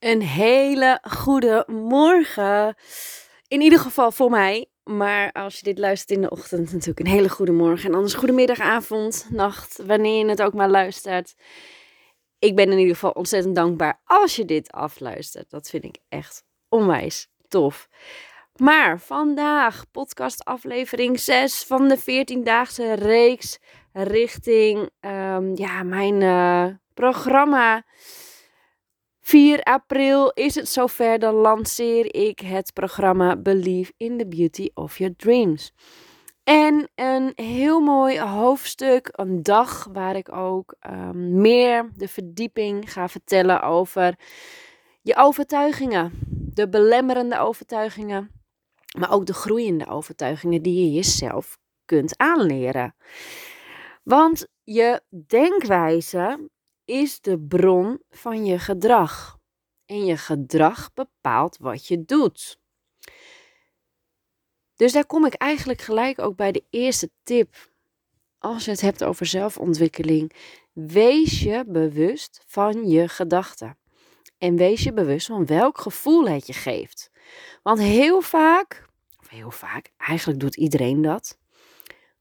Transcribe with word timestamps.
Een 0.00 0.22
hele 0.22 0.98
goede 1.02 1.64
morgen. 1.66 2.74
In 3.48 3.60
ieder 3.60 3.78
geval 3.78 4.12
voor 4.12 4.30
mij. 4.30 4.66
Maar 4.84 5.32
als 5.32 5.56
je 5.56 5.62
dit 5.62 5.78
luistert 5.78 6.10
in 6.10 6.20
de 6.20 6.30
ochtend, 6.30 6.72
natuurlijk 6.72 7.00
een 7.00 7.06
hele 7.06 7.28
goede 7.28 7.52
morgen. 7.52 7.88
En 7.88 7.94
anders 7.94 8.14
goedemiddag, 8.14 8.60
avond, 8.60 9.26
nacht, 9.30 9.80
wanneer 9.86 10.24
je 10.24 10.30
het 10.30 10.42
ook 10.42 10.54
maar 10.54 10.68
luistert. 10.68 11.34
Ik 12.38 12.56
ben 12.56 12.72
in 12.72 12.78
ieder 12.78 12.94
geval 12.94 13.10
ontzettend 13.10 13.54
dankbaar 13.54 14.00
als 14.04 14.36
je 14.36 14.44
dit 14.44 14.70
afluistert. 14.70 15.50
Dat 15.50 15.70
vind 15.70 15.84
ik 15.84 15.98
echt 16.08 16.44
onwijs 16.68 17.28
tof. 17.48 17.88
Maar 18.56 19.00
vandaag, 19.00 19.90
podcast 19.90 20.44
aflevering 20.44 21.20
6 21.20 21.62
van 21.62 21.88
de 21.88 21.98
14-daagse 21.98 22.92
reeks 22.92 23.58
richting 23.92 24.90
um, 25.00 25.56
ja, 25.56 25.82
mijn 25.82 26.20
uh, 26.20 26.66
programma 26.94 27.84
4 29.30 29.62
april 29.62 30.30
is 30.30 30.54
het 30.54 30.68
zover, 30.68 31.18
dan 31.18 31.34
lanceer 31.34 32.14
ik 32.14 32.40
het 32.40 32.72
programma 32.72 33.36
Believe 33.36 33.92
in 33.96 34.18
the 34.18 34.26
Beauty 34.26 34.68
of 34.74 34.98
Your 34.98 35.16
Dreams. 35.16 35.72
En 36.44 36.90
een 36.94 37.32
heel 37.34 37.80
mooi 37.80 38.20
hoofdstuk, 38.20 39.08
een 39.12 39.42
dag 39.42 39.88
waar 39.92 40.16
ik 40.16 40.32
ook 40.32 40.74
um, 40.90 41.40
meer 41.40 41.90
de 41.94 42.08
verdieping 42.08 42.92
ga 42.92 43.08
vertellen 43.08 43.62
over 43.62 44.18
je 45.02 45.16
overtuigingen, 45.16 46.12
de 46.54 46.68
belemmerende 46.68 47.38
overtuigingen, 47.38 48.30
maar 48.98 49.12
ook 49.12 49.26
de 49.26 49.34
groeiende 49.34 49.86
overtuigingen 49.86 50.62
die 50.62 50.84
je 50.84 50.92
jezelf 50.92 51.58
kunt 51.84 52.14
aanleren. 52.16 52.94
Want 54.02 54.46
je 54.62 55.00
denkwijze 55.26 56.50
is 56.90 57.20
de 57.20 57.38
bron 57.38 58.02
van 58.10 58.44
je 58.44 58.58
gedrag. 58.58 59.38
En 59.86 60.04
je 60.04 60.16
gedrag 60.16 60.92
bepaalt 60.94 61.56
wat 61.56 61.86
je 61.86 62.04
doet. 62.04 62.58
Dus 64.76 64.92
daar 64.92 65.06
kom 65.06 65.26
ik 65.26 65.34
eigenlijk 65.34 65.80
gelijk 65.80 66.18
ook 66.18 66.36
bij 66.36 66.52
de 66.52 66.64
eerste 66.70 67.10
tip. 67.22 67.70
Als 68.38 68.64
je 68.64 68.70
het 68.70 68.80
hebt 68.80 69.04
over 69.04 69.26
zelfontwikkeling, 69.26 70.32
wees 70.72 71.40
je 71.40 71.64
bewust 71.66 72.44
van 72.46 72.88
je 72.88 73.08
gedachten. 73.08 73.78
En 74.38 74.56
wees 74.56 74.82
je 74.82 74.92
bewust 74.92 75.26
van 75.26 75.46
welk 75.46 75.78
gevoel 75.78 76.28
het 76.28 76.46
je 76.46 76.52
geeft. 76.52 77.10
Want 77.62 77.78
heel 77.78 78.20
vaak, 78.20 78.86
heel 79.26 79.50
vaak, 79.50 79.90
eigenlijk 79.96 80.40
doet 80.40 80.56
iedereen 80.56 81.02
dat, 81.02 81.38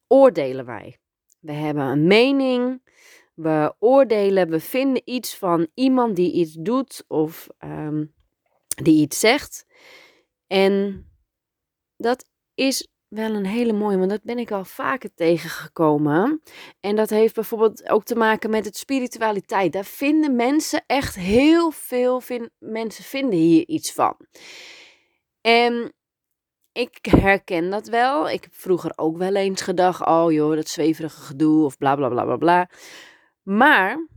oordelen 0.08 0.66
wij. 0.66 0.98
We 1.40 1.52
hebben 1.52 1.84
een 1.84 2.08
mening, 2.08 2.82
we 3.42 3.74
oordelen, 3.80 4.50
we 4.50 4.60
vinden 4.60 5.02
iets 5.06 5.36
van 5.36 5.68
iemand 5.74 6.16
die 6.16 6.32
iets 6.32 6.54
doet 6.54 7.04
of 7.08 7.48
ehm, 7.58 8.06
die 8.68 9.02
iets 9.02 9.20
zegt. 9.20 9.66
En 10.48 11.06
dat 11.98 12.26
is 12.54 12.88
wel 13.08 13.34
een 13.34 13.46
hele 13.46 13.74
mooie, 13.74 13.98
want 13.98 14.10
dat 14.10 14.24
ben 14.24 14.38
ik 14.38 14.52
al 14.52 14.66
vaker 14.66 15.14
tegengekomen. 15.14 16.42
En 16.80 16.96
dat 16.96 17.10
heeft 17.10 17.36
bijvoorbeeld 17.36 17.90
ook 17.90 18.04
te 18.04 18.16
maken 18.16 18.50
met 18.50 18.66
het 18.66 18.78
spiritualiteit. 18.78 19.74
Daar 19.74 19.86
vinden 19.86 20.36
mensen 20.36 20.84
echt 20.88 21.16
heel 21.16 21.72
veel 21.72 22.22
mensen 22.58 23.04
vinden 23.04 23.40
hier 23.40 23.68
iets 23.68 23.94
van. 23.94 24.16
En 25.42 25.94
ik 26.72 26.98
herken 27.02 27.70
dat 27.70 27.88
wel. 27.88 28.30
Ik 28.30 28.44
heb 28.44 28.54
vroeger 28.54 28.92
ook 28.96 29.18
wel 29.18 29.36
eens 29.36 29.62
gedacht: 29.62 30.06
oh 30.06 30.32
joh, 30.32 30.56
dat 30.56 30.68
zweverige 30.68 31.22
gedoe 31.22 31.66
of 31.66 31.78
bla 31.78 31.96
bla 31.96 32.10
bla 32.10 32.24
bla 32.24 32.38
bla. 32.38 32.70
Maar 33.50 34.08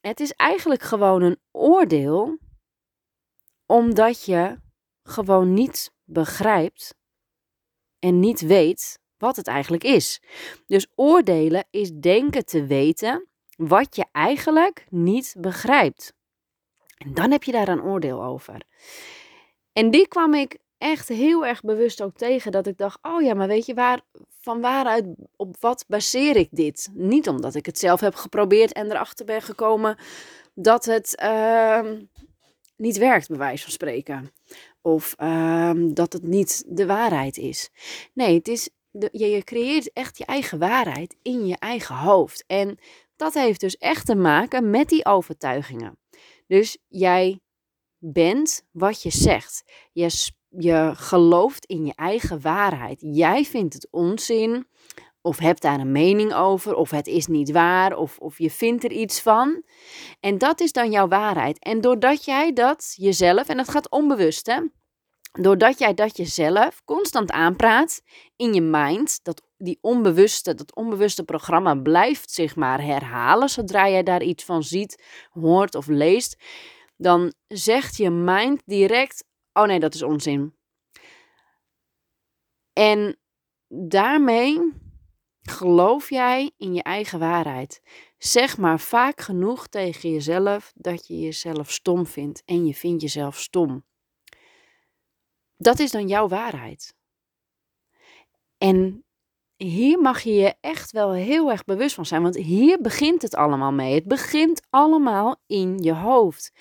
het 0.00 0.20
is 0.20 0.32
eigenlijk 0.32 0.82
gewoon 0.82 1.22
een 1.22 1.38
oordeel, 1.50 2.38
omdat 3.66 4.24
je 4.24 4.60
gewoon 5.02 5.54
niet 5.54 5.92
begrijpt 6.04 6.94
en 7.98 8.20
niet 8.20 8.40
weet 8.40 8.98
wat 9.16 9.36
het 9.36 9.46
eigenlijk 9.46 9.84
is. 9.84 10.22
Dus 10.66 10.86
oordelen 10.94 11.66
is 11.70 11.92
denken 11.92 12.44
te 12.44 12.66
weten 12.66 13.28
wat 13.56 13.96
je 13.96 14.06
eigenlijk 14.12 14.86
niet 14.90 15.34
begrijpt. 15.38 16.14
En 16.96 17.14
dan 17.14 17.30
heb 17.30 17.42
je 17.42 17.52
daar 17.52 17.68
een 17.68 17.82
oordeel 17.82 18.24
over. 18.24 18.66
En 19.72 19.90
die 19.90 20.08
kwam 20.08 20.34
ik 20.34 20.58
echt 20.84 21.08
heel 21.08 21.46
erg 21.46 21.60
bewust 21.60 22.02
ook 22.02 22.16
tegen 22.16 22.52
dat 22.52 22.66
ik 22.66 22.78
dacht: 22.78 22.98
oh 23.02 23.22
ja, 23.22 23.34
maar 23.34 23.48
weet 23.48 23.66
je 23.66 23.74
waar, 23.74 24.00
van 24.40 24.60
waaruit, 24.60 25.04
op 25.36 25.56
wat 25.60 25.84
baseer 25.88 26.36
ik 26.36 26.48
dit? 26.50 26.90
Niet 26.92 27.28
omdat 27.28 27.54
ik 27.54 27.66
het 27.66 27.78
zelf 27.78 28.00
heb 28.00 28.14
geprobeerd 28.14 28.72
en 28.72 28.90
erachter 28.90 29.24
ben 29.24 29.42
gekomen 29.42 29.96
dat 30.54 30.84
het 30.84 31.20
uh, 31.22 31.90
niet 32.76 32.96
werkt, 32.96 33.28
bij 33.28 33.38
wijze 33.38 33.62
van 33.62 33.72
spreken. 33.72 34.32
Of 34.82 35.14
uh, 35.18 35.72
dat 35.76 36.12
het 36.12 36.22
niet 36.22 36.64
de 36.66 36.86
waarheid 36.86 37.36
is. 37.36 37.70
Nee, 38.12 38.34
het 38.34 38.48
is 38.48 38.70
de, 38.90 39.08
je, 39.12 39.26
je 39.26 39.44
creëert 39.44 39.92
echt 39.92 40.18
je 40.18 40.24
eigen 40.24 40.58
waarheid 40.58 41.16
in 41.22 41.46
je 41.46 41.56
eigen 41.58 41.94
hoofd. 41.94 42.44
En 42.46 42.78
dat 43.16 43.34
heeft 43.34 43.60
dus 43.60 43.76
echt 43.76 44.06
te 44.06 44.14
maken 44.14 44.70
met 44.70 44.88
die 44.88 45.06
overtuigingen. 45.06 45.98
Dus 46.46 46.78
jij 46.88 47.40
bent 47.98 48.66
wat 48.70 49.02
je 49.02 49.10
zegt. 49.10 49.64
Je 49.92 50.08
je 50.58 50.92
gelooft 50.94 51.64
in 51.64 51.86
je 51.86 51.92
eigen 51.94 52.40
waarheid. 52.40 52.98
Jij 53.00 53.44
vindt 53.44 53.74
het 53.74 53.88
onzin, 53.90 54.66
of 55.20 55.38
hebt 55.38 55.62
daar 55.62 55.80
een 55.80 55.92
mening 55.92 56.34
over, 56.34 56.74
of 56.74 56.90
het 56.90 57.06
is 57.06 57.26
niet 57.26 57.50
waar, 57.50 57.96
of, 57.96 58.18
of 58.18 58.38
je 58.38 58.50
vindt 58.50 58.84
er 58.84 58.92
iets 58.92 59.20
van. 59.20 59.62
En 60.20 60.38
dat 60.38 60.60
is 60.60 60.72
dan 60.72 60.90
jouw 60.90 61.08
waarheid. 61.08 61.58
En 61.58 61.80
doordat 61.80 62.24
jij 62.24 62.52
dat 62.52 62.94
jezelf, 62.96 63.48
en 63.48 63.56
dat 63.56 63.68
gaat 63.68 63.90
onbewust 63.90 64.46
hè, 64.46 64.60
doordat 65.32 65.78
jij 65.78 65.94
dat 65.94 66.16
jezelf 66.16 66.82
constant 66.84 67.30
aanpraat 67.30 68.00
in 68.36 68.54
je 68.54 68.60
mind, 68.60 69.20
dat 69.22 69.42
die 69.56 69.78
onbewuste, 69.80 70.54
dat 70.54 70.74
onbewuste 70.74 71.24
programma 71.24 71.74
blijft 71.74 72.30
zich 72.30 72.56
maar 72.56 72.82
herhalen 72.82 73.48
zodra 73.48 73.88
jij 73.88 74.02
daar 74.02 74.22
iets 74.22 74.44
van 74.44 74.62
ziet, 74.62 75.02
hoort 75.30 75.74
of 75.74 75.86
leest, 75.86 76.42
dan 76.96 77.32
zegt 77.48 77.96
je 77.96 78.10
mind 78.10 78.62
direct: 78.64 79.24
Oh 79.56 79.64
nee, 79.64 79.80
dat 79.80 79.94
is 79.94 80.02
onzin. 80.02 80.54
En 82.72 83.18
daarmee 83.68 84.72
geloof 85.42 86.10
jij 86.10 86.50
in 86.56 86.74
je 86.74 86.82
eigen 86.82 87.18
waarheid. 87.18 87.82
Zeg 88.18 88.58
maar 88.58 88.80
vaak 88.80 89.20
genoeg 89.20 89.66
tegen 89.66 90.10
jezelf 90.10 90.72
dat 90.74 91.06
je 91.06 91.18
jezelf 91.18 91.70
stom 91.70 92.06
vindt 92.06 92.42
en 92.44 92.66
je 92.66 92.74
vindt 92.74 93.02
jezelf 93.02 93.40
stom. 93.40 93.84
Dat 95.56 95.78
is 95.78 95.90
dan 95.90 96.08
jouw 96.08 96.28
waarheid. 96.28 96.94
En 98.58 99.04
hier 99.56 99.98
mag 99.98 100.20
je 100.20 100.32
je 100.32 100.54
echt 100.60 100.90
wel 100.90 101.12
heel 101.12 101.50
erg 101.50 101.64
bewust 101.64 101.94
van 101.94 102.06
zijn, 102.06 102.22
want 102.22 102.36
hier 102.36 102.80
begint 102.80 103.22
het 103.22 103.34
allemaal 103.34 103.72
mee. 103.72 103.94
Het 103.94 104.08
begint 104.08 104.62
allemaal 104.70 105.36
in 105.46 105.78
je 105.78 105.94
hoofd, 105.94 106.52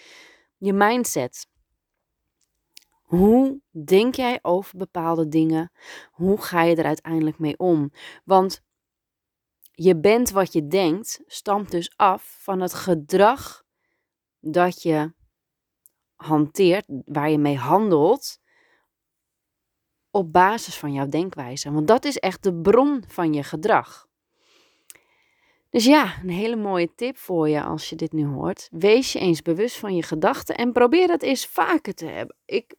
je 0.57 0.73
mindset. 0.73 1.47
Hoe 3.15 3.61
denk 3.71 4.15
jij 4.15 4.39
over 4.41 4.77
bepaalde 4.77 5.27
dingen? 5.27 5.71
Hoe 6.11 6.41
ga 6.41 6.61
je 6.61 6.75
er 6.75 6.85
uiteindelijk 6.85 7.39
mee 7.39 7.57
om? 7.57 7.91
Want 8.23 8.63
je 9.71 9.99
bent 9.99 10.29
wat 10.29 10.53
je 10.53 10.67
denkt, 10.67 11.21
stamt 11.25 11.71
dus 11.71 11.93
af 11.95 12.37
van 12.39 12.61
het 12.61 12.73
gedrag 12.73 13.63
dat 14.39 14.81
je 14.81 15.13
hanteert, 16.15 16.85
waar 17.05 17.29
je 17.29 17.37
mee 17.37 17.57
handelt, 17.57 18.39
op 20.11 20.31
basis 20.31 20.77
van 20.77 20.93
jouw 20.93 21.07
denkwijze. 21.07 21.71
Want 21.71 21.87
dat 21.87 22.05
is 22.05 22.17
echt 22.17 22.43
de 22.43 22.53
bron 22.53 23.03
van 23.07 23.33
je 23.33 23.43
gedrag. 23.43 24.07
Dus 25.69 25.85
ja, 25.85 26.21
een 26.21 26.29
hele 26.29 26.55
mooie 26.55 26.93
tip 26.95 27.17
voor 27.17 27.49
je 27.49 27.63
als 27.63 27.89
je 27.89 27.95
dit 27.95 28.11
nu 28.11 28.25
hoort. 28.25 28.67
Wees 28.71 29.13
je 29.13 29.19
eens 29.19 29.41
bewust 29.41 29.77
van 29.77 29.95
je 29.95 30.03
gedachten 30.03 30.55
en 30.55 30.71
probeer 30.71 31.07
dat 31.07 31.21
eens 31.21 31.47
vaker 31.47 31.93
te 31.93 32.05
hebben. 32.05 32.35
Ik 32.45 32.75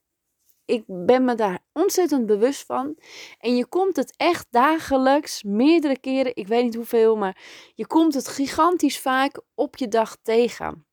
ik 0.64 0.84
ben 0.86 1.24
me 1.24 1.34
daar 1.34 1.58
ontzettend 1.72 2.26
bewust 2.26 2.66
van. 2.66 2.96
En 3.38 3.56
je 3.56 3.66
komt 3.66 3.96
het 3.96 4.14
echt 4.16 4.46
dagelijks, 4.50 5.42
meerdere 5.42 5.98
keren, 5.98 6.36
ik 6.36 6.46
weet 6.46 6.64
niet 6.64 6.74
hoeveel, 6.74 7.16
maar 7.16 7.42
je 7.74 7.86
komt 7.86 8.14
het 8.14 8.28
gigantisch 8.28 9.00
vaak 9.00 9.40
op 9.54 9.76
je 9.76 9.88
dag 9.88 10.16
tegen. 10.22 10.86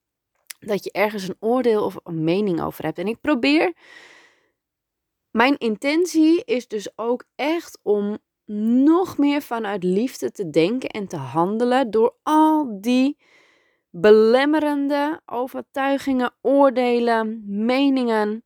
Dat 0.59 0.83
je 0.83 0.91
ergens 0.91 1.27
een 1.27 1.35
oordeel 1.39 1.83
of 1.83 1.95
een 2.03 2.23
mening 2.23 2.61
over 2.61 2.83
hebt. 2.83 2.97
En 2.97 3.07
ik 3.07 3.21
probeer. 3.21 3.73
Mijn 5.31 5.57
intentie 5.57 6.43
is 6.45 6.67
dus 6.67 6.97
ook 6.97 7.23
echt 7.35 7.79
om 7.81 8.17
nog 8.85 9.17
meer 9.17 9.41
vanuit 9.41 9.83
liefde 9.83 10.31
te 10.31 10.49
denken 10.49 10.89
en 10.89 11.07
te 11.07 11.17
handelen 11.17 11.91
door 11.91 12.15
al 12.23 12.77
die 12.81 13.17
belemmerende 13.89 15.21
overtuigingen, 15.25 16.33
oordelen, 16.41 17.43
meningen 17.45 18.43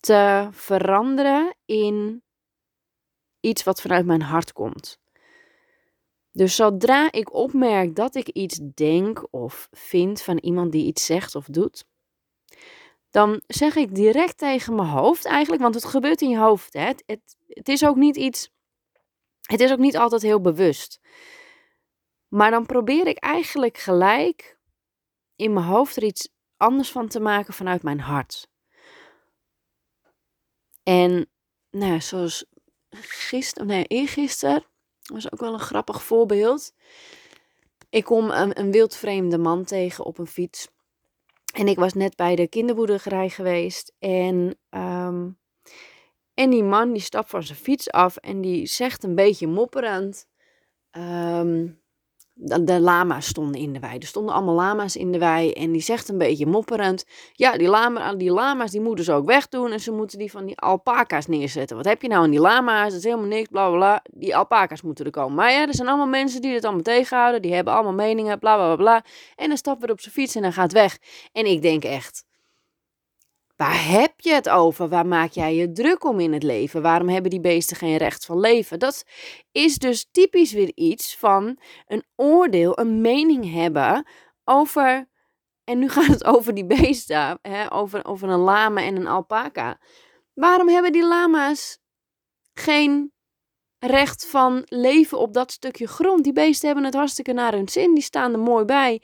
te 0.00 0.48
veranderen 0.50 1.56
in 1.64 2.22
iets 3.40 3.62
wat 3.62 3.80
vanuit 3.80 4.06
mijn 4.06 4.22
hart 4.22 4.52
komt. 4.52 4.98
Dus 6.32 6.56
zodra 6.56 7.12
ik 7.12 7.32
opmerk 7.32 7.96
dat 7.96 8.14
ik 8.14 8.28
iets 8.28 8.60
denk 8.74 9.26
of 9.30 9.68
vind 9.70 10.22
van 10.22 10.38
iemand 10.38 10.72
die 10.72 10.86
iets 10.86 11.06
zegt 11.06 11.34
of 11.34 11.46
doet, 11.46 11.84
dan 13.10 13.40
zeg 13.46 13.76
ik 13.76 13.94
direct 13.94 14.38
tegen 14.38 14.74
mijn 14.74 14.88
hoofd 14.88 15.24
eigenlijk, 15.24 15.62
want 15.62 15.74
het 15.74 15.84
gebeurt 15.84 16.20
in 16.20 16.28
je 16.28 16.38
hoofd. 16.38 16.72
Hè? 16.72 16.84
Het, 16.84 17.02
het, 17.06 17.36
het 17.46 17.68
is 17.68 17.84
ook 17.84 17.96
niet 17.96 18.16
iets, 18.16 18.50
het 19.42 19.60
is 19.60 19.72
ook 19.72 19.78
niet 19.78 19.96
altijd 19.96 20.22
heel 20.22 20.40
bewust. 20.40 21.00
Maar 22.28 22.50
dan 22.50 22.66
probeer 22.66 23.06
ik 23.06 23.18
eigenlijk 23.18 23.78
gelijk 23.78 24.58
in 25.36 25.52
mijn 25.52 25.66
hoofd 25.66 25.96
er 25.96 26.02
iets 26.02 26.28
anders 26.56 26.90
van 26.90 27.08
te 27.08 27.20
maken 27.20 27.54
vanuit 27.54 27.82
mijn 27.82 28.00
hart. 28.00 28.48
En 30.90 31.30
nou, 31.70 32.00
zoals 32.00 32.44
gisteren, 33.00 33.66
nee, 33.66 33.84
eergisteren 33.84 34.64
was 35.02 35.32
ook 35.32 35.40
wel 35.40 35.52
een 35.52 35.60
grappig 35.60 36.02
voorbeeld. 36.02 36.72
Ik 37.90 38.04
kom 38.04 38.30
een, 38.30 38.58
een 38.60 38.70
wildvreemde 38.70 39.38
man 39.38 39.64
tegen 39.64 40.04
op 40.04 40.18
een 40.18 40.26
fiets. 40.26 40.68
En 41.54 41.68
ik 41.68 41.78
was 41.78 41.92
net 41.92 42.16
bij 42.16 42.36
de 42.36 42.48
kinderboerderij 42.48 43.28
geweest. 43.28 43.92
En, 43.98 44.58
um, 44.70 45.38
en 46.34 46.50
die 46.50 46.62
man 46.62 46.92
die 46.92 47.02
stapt 47.02 47.30
van 47.30 47.42
zijn 47.42 47.58
fiets 47.58 47.90
af 47.90 48.16
en 48.16 48.40
die 48.40 48.66
zegt 48.66 49.04
een 49.04 49.14
beetje 49.14 49.46
mopperend. 49.46 50.26
Um, 50.90 51.82
de, 52.40 52.80
lama's 52.80 53.26
stonden 53.26 53.60
in 53.60 53.72
de 53.72 53.78
wei. 53.78 53.98
Er 53.98 54.06
stonden 54.06 54.34
allemaal 54.34 54.54
lama's 54.54 54.96
in 54.96 55.12
de 55.12 55.18
wei. 55.18 55.52
En 55.52 55.72
die 55.72 55.80
zegt 55.80 56.08
een 56.08 56.18
beetje 56.18 56.46
mopperend. 56.46 57.04
Ja, 57.32 57.56
die, 57.56 57.68
lama, 57.68 58.14
die 58.14 58.30
lama's 58.30 58.70
die 58.70 58.80
moeten 58.80 59.04
ze 59.04 59.12
ook 59.12 59.26
wegdoen. 59.26 59.72
En 59.72 59.80
ze 59.80 59.92
moeten 59.92 60.18
die 60.18 60.30
van 60.30 60.46
die 60.46 60.58
alpaca's 60.58 61.26
neerzetten. 61.26 61.76
Wat 61.76 61.84
heb 61.84 62.02
je 62.02 62.08
nou 62.08 62.22
aan 62.22 62.30
die 62.30 62.40
lama's? 62.40 62.88
Dat 62.88 62.98
is 62.98 63.04
helemaal 63.04 63.26
niks, 63.26 63.48
bla 63.48 63.68
bla 63.68 63.76
bla. 63.76 64.02
Die 64.10 64.36
alpaca's 64.36 64.82
moeten 64.82 65.04
er 65.04 65.10
komen. 65.10 65.34
Maar 65.34 65.52
ja, 65.52 65.66
er 65.66 65.74
zijn 65.74 65.88
allemaal 65.88 66.06
mensen 66.06 66.40
die 66.40 66.54
het 66.54 66.64
allemaal 66.64 66.82
tegenhouden. 66.82 67.42
Die 67.42 67.54
hebben 67.54 67.72
allemaal 67.74 67.92
meningen, 67.92 68.38
bla 68.38 68.56
bla 68.56 68.66
bla. 68.66 68.76
bla. 68.76 69.04
En 69.36 69.48
dan 69.48 69.56
stapt 69.56 69.80
weer 69.80 69.90
op 69.90 70.00
zijn 70.00 70.14
fiets 70.14 70.34
en 70.34 70.42
dan 70.42 70.52
gaat 70.52 70.72
weg. 70.72 70.98
En 71.32 71.46
ik 71.46 71.62
denk 71.62 71.84
echt. 71.84 72.28
Waar 73.60 73.88
heb 73.88 74.20
je 74.20 74.32
het 74.32 74.48
over? 74.48 74.88
Waar 74.88 75.06
maak 75.06 75.30
jij 75.30 75.54
je 75.54 75.72
druk 75.72 76.04
om 76.04 76.20
in 76.20 76.32
het 76.32 76.42
leven? 76.42 76.82
Waarom 76.82 77.08
hebben 77.08 77.30
die 77.30 77.40
beesten 77.40 77.76
geen 77.76 77.96
recht 77.96 78.24
van 78.24 78.40
leven? 78.40 78.78
Dat 78.78 79.04
is 79.52 79.76
dus 79.76 80.08
typisch 80.10 80.52
weer 80.52 80.72
iets 80.74 81.16
van 81.16 81.58
een 81.86 82.04
oordeel, 82.16 82.78
een 82.78 83.00
mening 83.00 83.52
hebben 83.52 84.06
over. 84.44 85.08
En 85.64 85.78
nu 85.78 85.88
gaat 85.94 86.06
het 86.06 86.24
over 86.24 86.54
die 86.54 86.66
beesten, 86.66 87.38
hè, 87.42 87.72
over, 87.72 88.04
over 88.04 88.28
een 88.28 88.38
lama 88.38 88.82
en 88.82 88.96
een 88.96 89.06
alpaca. 89.06 89.78
Waarom 90.34 90.68
hebben 90.68 90.92
die 90.92 91.06
lama's 91.06 91.78
geen 92.52 93.12
recht 93.78 94.26
van 94.26 94.62
leven 94.64 95.18
op 95.18 95.34
dat 95.34 95.52
stukje 95.52 95.86
grond? 95.86 96.24
Die 96.24 96.32
beesten 96.32 96.66
hebben 96.66 96.84
het 96.84 96.94
hartstikke 96.94 97.32
naar 97.32 97.52
hun 97.52 97.68
zin, 97.68 97.94
die 97.94 98.02
staan 98.02 98.32
er 98.32 98.38
mooi 98.38 98.64
bij. 98.64 99.02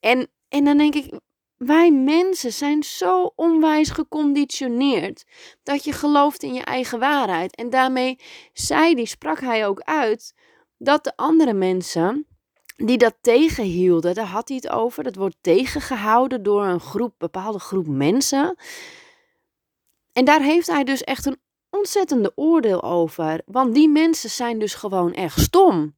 En, 0.00 0.30
en 0.48 0.64
dan 0.64 0.76
denk 0.76 0.94
ik, 0.94 1.20
wij 1.66 1.92
mensen 1.92 2.52
zijn 2.52 2.82
zo 2.82 3.32
onwijs 3.36 3.90
geconditioneerd 3.90 5.24
dat 5.62 5.84
je 5.84 5.92
gelooft 5.92 6.42
in 6.42 6.54
je 6.54 6.62
eigen 6.62 6.98
waarheid. 6.98 7.56
En 7.56 7.70
daarmee 7.70 8.18
zei 8.52 8.94
die, 8.94 9.06
sprak 9.06 9.40
hij 9.40 9.66
ook 9.66 9.80
uit 9.80 10.34
dat 10.78 11.04
de 11.04 11.16
andere 11.16 11.52
mensen 11.52 12.26
die 12.76 12.98
dat 12.98 13.14
tegenhielden, 13.20 14.14
daar 14.14 14.26
had 14.26 14.48
hij 14.48 14.56
het 14.56 14.68
over, 14.68 15.02
dat 15.02 15.14
wordt 15.14 15.36
tegengehouden 15.40 16.42
door 16.42 16.64
een 16.64 16.80
groep, 16.80 17.14
bepaalde 17.18 17.58
groep 17.58 17.86
mensen. 17.86 18.56
En 20.12 20.24
daar 20.24 20.42
heeft 20.42 20.66
hij 20.66 20.84
dus 20.84 21.02
echt 21.02 21.26
een 21.26 21.38
ontzettende 21.70 22.32
oordeel 22.34 22.82
over. 22.82 23.40
Want 23.46 23.74
die 23.74 23.88
mensen 23.88 24.30
zijn 24.30 24.58
dus 24.58 24.74
gewoon 24.74 25.12
echt 25.12 25.40
stom 25.40 25.94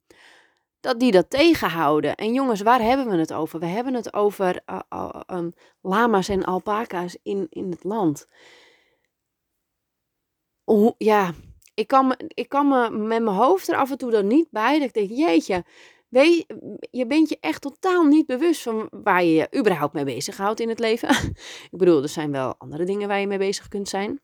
dat 0.86 1.00
die 1.00 1.12
dat 1.12 1.30
tegenhouden. 1.30 2.14
En 2.14 2.32
jongens, 2.32 2.60
waar 2.60 2.82
hebben 2.82 3.08
we 3.08 3.16
het 3.16 3.32
over? 3.32 3.60
We 3.60 3.66
hebben 3.66 3.94
het 3.94 4.12
over 4.12 4.62
uh, 4.66 5.46
lama's 5.80 6.28
en 6.28 6.44
alpaca's 6.44 7.18
in, 7.22 7.46
in 7.50 7.70
het 7.70 7.84
land. 7.84 8.26
Hoe, 10.64 10.94
ja, 10.98 11.32
ik 11.74 11.86
kan, 11.86 12.06
me, 12.06 12.30
ik 12.34 12.48
kan 12.48 12.68
me 12.68 12.90
met 12.90 13.22
mijn 13.22 13.36
hoofd 13.36 13.68
er 13.68 13.76
af 13.76 13.90
en 13.90 13.98
toe 13.98 14.10
dan 14.10 14.26
niet 14.26 14.48
bij. 14.50 14.78
Dat 14.78 14.88
ik 14.88 14.94
denk, 14.94 15.10
jeetje, 15.10 15.64
weet, 16.08 16.46
je 16.90 17.06
bent 17.06 17.28
je 17.28 17.36
echt 17.40 17.62
totaal 17.62 18.04
niet 18.04 18.26
bewust 18.26 18.62
van 18.62 18.88
waar 18.90 19.24
je 19.24 19.32
je 19.32 19.58
überhaupt 19.58 19.94
mee 19.94 20.04
bezighoudt 20.04 20.60
in 20.60 20.68
het 20.68 20.78
leven. 20.78 21.08
ik 21.72 21.78
bedoel, 21.78 22.02
er 22.02 22.08
zijn 22.08 22.32
wel 22.32 22.54
andere 22.58 22.84
dingen 22.84 23.08
waar 23.08 23.20
je 23.20 23.26
mee 23.26 23.38
bezig 23.38 23.68
kunt 23.68 23.88
zijn. 23.88 24.20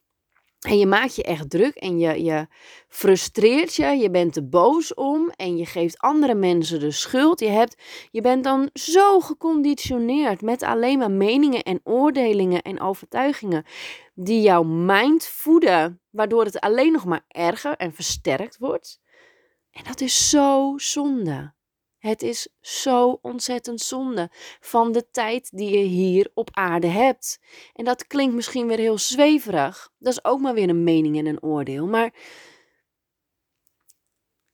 En 0.62 0.79
je 0.79 0.87
maakt 0.87 1.17
je 1.17 1.23
echt 1.23 1.50
druk 1.50 1.75
en 1.75 1.99
je, 1.99 2.25
je 2.25 2.47
frustreert 2.88 3.75
je, 3.75 3.87
je 3.87 4.11
bent 4.11 4.37
er 4.37 4.49
boos 4.49 4.94
om 4.94 5.31
en 5.37 5.56
je 5.56 5.67
geeft 5.67 5.99
andere 5.99 6.35
mensen 6.35 6.81
de 6.81 6.91
schuld. 6.91 7.41
Je, 7.41 7.49
hebt, 7.49 7.82
je 8.11 8.20
bent 8.20 8.44
dan 8.44 8.70
zo 8.73 9.20
geconditioneerd 9.20 10.43
met 10.43 10.62
alleen 10.62 10.99
maar 10.99 11.11
meningen 11.11 11.62
en 11.62 11.81
oordelingen 11.85 12.62
en 12.62 12.81
overtuigingen 12.81 13.64
die 14.14 14.41
jouw 14.41 14.62
mind 14.62 15.26
voeden, 15.26 16.00
waardoor 16.11 16.44
het 16.44 16.61
alleen 16.61 16.93
nog 16.93 17.05
maar 17.05 17.25
erger 17.29 17.76
en 17.76 17.94
versterkt 17.94 18.58
wordt. 18.58 19.00
En 19.70 19.85
dat 19.85 20.00
is 20.00 20.31
zo 20.31 20.75
zonde. 20.76 21.55
Het 22.02 22.22
is 22.22 22.49
zo 22.60 23.19
ontzettend 23.22 23.81
zonde 23.81 24.31
van 24.60 24.93
de 24.93 25.10
tijd 25.10 25.50
die 25.52 25.78
je 25.78 25.84
hier 25.84 26.31
op 26.34 26.49
aarde 26.52 26.87
hebt. 26.87 27.40
En 27.72 27.84
dat 27.84 28.06
klinkt 28.06 28.34
misschien 28.34 28.66
weer 28.66 28.78
heel 28.78 28.99
zweverig. 28.99 29.93
Dat 29.99 30.12
is 30.12 30.25
ook 30.25 30.40
maar 30.40 30.54
weer 30.54 30.69
een 30.69 30.84
mening 30.84 31.19
en 31.19 31.26
een 31.26 31.43
oordeel. 31.43 31.87
Maar 31.87 32.14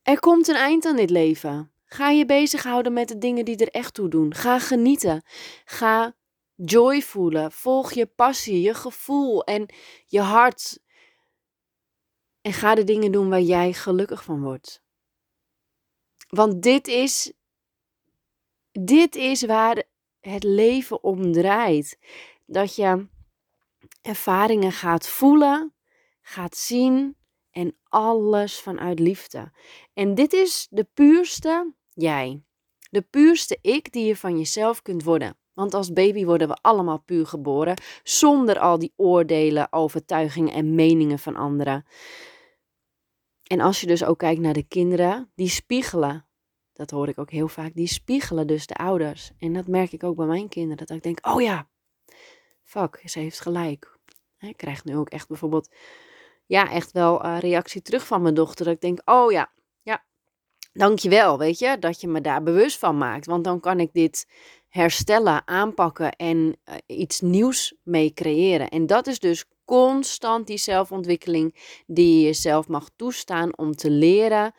er 0.02 0.20
komt 0.20 0.48
een 0.48 0.54
eind 0.54 0.84
aan 0.84 0.96
dit 0.96 1.10
leven. 1.10 1.72
Ga 1.84 2.10
je 2.10 2.26
bezighouden 2.26 2.92
met 2.92 3.08
de 3.08 3.18
dingen 3.18 3.44
die 3.44 3.56
er 3.56 3.70
echt 3.70 3.94
toe 3.94 4.08
doen. 4.08 4.34
Ga 4.34 4.58
genieten. 4.58 5.22
Ga 5.64 6.16
joy 6.54 7.02
voelen. 7.02 7.52
Volg 7.52 7.92
je 7.92 8.06
passie, 8.06 8.60
je 8.60 8.74
gevoel 8.74 9.44
en 9.44 9.66
je 10.06 10.20
hart. 10.20 10.80
En 12.40 12.52
ga 12.52 12.74
de 12.74 12.84
dingen 12.84 13.12
doen 13.12 13.28
waar 13.28 13.40
jij 13.40 13.72
gelukkig 13.72 14.24
van 14.24 14.42
wordt. 14.42 14.82
Want 16.28 16.62
dit 16.62 16.88
is 16.88 17.32
dit 18.80 19.16
is 19.16 19.44
waar 19.44 19.82
het 20.20 20.42
leven 20.42 21.02
om 21.02 21.32
draait. 21.32 21.98
Dat 22.46 22.76
je 22.76 23.06
ervaringen 24.02 24.72
gaat 24.72 25.08
voelen, 25.08 25.74
gaat 26.20 26.56
zien 26.56 27.16
en 27.50 27.76
alles 27.88 28.60
vanuit 28.60 28.98
liefde. 28.98 29.52
En 29.94 30.14
dit 30.14 30.32
is 30.32 30.66
de 30.70 30.86
puurste 30.94 31.74
jij. 31.94 32.42
De 32.90 33.02
puurste 33.02 33.58
ik 33.62 33.92
die 33.92 34.04
je 34.04 34.16
van 34.16 34.38
jezelf 34.38 34.82
kunt 34.82 35.04
worden. 35.04 35.36
Want 35.52 35.74
als 35.74 35.92
baby 35.92 36.24
worden 36.24 36.48
we 36.48 36.58
allemaal 36.60 36.98
puur 36.98 37.26
geboren, 37.26 37.80
zonder 38.02 38.58
al 38.58 38.78
die 38.78 38.92
oordelen, 38.96 39.72
overtuigingen 39.72 40.52
en 40.52 40.74
meningen 40.74 41.18
van 41.18 41.36
anderen. 41.36 41.86
En 43.42 43.60
als 43.60 43.80
je 43.80 43.86
dus 43.86 44.04
ook 44.04 44.18
kijkt 44.18 44.40
naar 44.40 44.52
de 44.52 44.68
kinderen, 44.68 45.32
die 45.34 45.48
spiegelen 45.48 46.27
dat 46.78 46.90
hoor 46.90 47.08
ik 47.08 47.18
ook 47.18 47.30
heel 47.30 47.48
vaak, 47.48 47.74
die 47.74 47.86
spiegelen 47.86 48.46
dus 48.46 48.66
de 48.66 48.74
ouders. 48.74 49.30
En 49.38 49.52
dat 49.52 49.66
merk 49.66 49.92
ik 49.92 50.04
ook 50.04 50.16
bij 50.16 50.26
mijn 50.26 50.48
kinderen. 50.48 50.86
Dat 50.86 50.96
ik 50.96 51.02
denk, 51.02 51.26
oh 51.26 51.40
ja, 51.40 51.68
fuck, 52.62 53.02
ze 53.04 53.18
heeft 53.18 53.40
gelijk. 53.40 53.98
Ik 54.38 54.56
krijg 54.56 54.84
nu 54.84 54.96
ook 54.96 55.08
echt 55.08 55.28
bijvoorbeeld, 55.28 55.74
ja, 56.46 56.70
echt 56.70 56.92
wel 56.92 57.24
uh, 57.24 57.38
reactie 57.38 57.82
terug 57.82 58.06
van 58.06 58.22
mijn 58.22 58.34
dochter. 58.34 58.64
Dat 58.64 58.74
ik 58.74 58.80
denk, 58.80 59.00
oh 59.04 59.32
ja, 59.32 59.50
ja, 59.82 60.04
dankjewel, 60.72 61.38
weet 61.38 61.58
je, 61.58 61.78
dat 61.78 62.00
je 62.00 62.08
me 62.08 62.20
daar 62.20 62.42
bewust 62.42 62.78
van 62.78 62.98
maakt. 62.98 63.26
Want 63.26 63.44
dan 63.44 63.60
kan 63.60 63.80
ik 63.80 63.92
dit 63.92 64.28
herstellen, 64.68 65.46
aanpakken 65.46 66.12
en 66.12 66.56
eh, 66.64 66.74
iets 66.86 67.20
nieuws 67.20 67.74
mee 67.82 68.12
creëren. 68.12 68.68
En 68.68 68.86
dat 68.86 69.06
is 69.06 69.18
dus 69.18 69.44
constant 69.64 70.46
die 70.46 70.58
zelfontwikkeling 70.58 71.82
die 71.86 72.16
je 72.16 72.24
jezelf 72.24 72.68
mag 72.68 72.88
toestaan 72.96 73.58
om 73.58 73.76
te 73.76 73.90
leren 73.90 74.54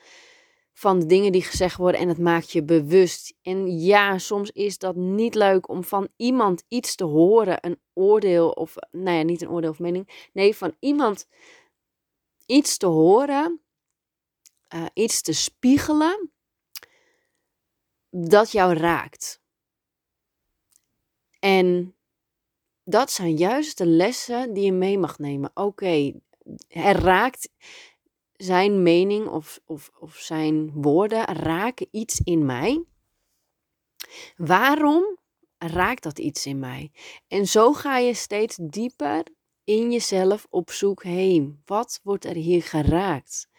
van 0.79 0.99
de 0.99 1.05
dingen 1.05 1.31
die 1.31 1.41
gezegd 1.41 1.77
worden 1.77 2.01
en 2.01 2.07
het 2.07 2.17
maakt 2.17 2.51
je 2.51 2.63
bewust. 2.63 3.33
En 3.41 3.79
ja, 3.79 4.17
soms 4.17 4.51
is 4.51 4.77
dat 4.77 4.95
niet 4.95 5.35
leuk 5.35 5.69
om 5.69 5.83
van 5.83 6.07
iemand 6.15 6.63
iets 6.67 6.95
te 6.95 7.03
horen, 7.03 7.57
een 7.61 7.79
oordeel 7.93 8.49
of, 8.49 8.75
nou 8.91 9.17
ja, 9.17 9.23
niet 9.23 9.41
een 9.41 9.49
oordeel 9.49 9.69
of 9.69 9.79
mening, 9.79 10.29
nee, 10.33 10.55
van 10.55 10.75
iemand 10.79 11.27
iets 12.45 12.77
te 12.77 12.85
horen, 12.85 13.61
uh, 14.73 14.85
iets 14.93 15.21
te 15.21 15.33
spiegelen, 15.33 16.31
dat 18.09 18.51
jou 18.51 18.73
raakt. 18.73 19.41
En 21.39 21.95
dat 22.83 23.11
zijn 23.11 23.35
juist 23.35 23.77
de 23.77 23.85
lessen 23.85 24.53
die 24.53 24.63
je 24.63 24.73
mee 24.73 24.97
mag 24.97 25.17
nemen. 25.17 25.49
Oké, 25.53 25.61
okay, 25.61 26.21
er 26.67 26.99
raakt 26.99 27.49
zijn 28.41 28.83
mening 28.83 29.27
of, 29.27 29.59
of, 29.65 29.91
of 29.99 30.15
zijn 30.15 30.71
woorden 30.73 31.25
raken 31.25 31.87
iets 31.91 32.19
in 32.23 32.45
mij. 32.45 32.83
Waarom 34.35 35.17
raakt 35.57 36.03
dat 36.03 36.19
iets 36.19 36.45
in 36.45 36.59
mij? 36.59 36.91
En 37.27 37.47
zo 37.47 37.73
ga 37.73 37.97
je 37.97 38.13
steeds 38.13 38.57
dieper 38.61 39.23
in 39.63 39.91
jezelf 39.91 40.47
op 40.49 40.71
zoek 40.71 41.03
heen. 41.03 41.61
Wat 41.65 41.99
wordt 42.03 42.25
er 42.25 42.35
hier 42.35 42.63
geraakt? 42.63 43.49